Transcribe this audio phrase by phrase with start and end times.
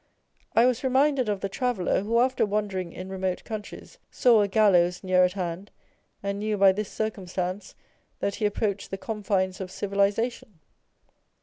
[0.55, 5.03] I was reminded of the traveller who after wandering in remote countries saw a gallows
[5.03, 5.69] near at hand,
[6.23, 7.75] and knew by this circumstance
[8.19, 10.55] that he approached the confines of civiliza tion.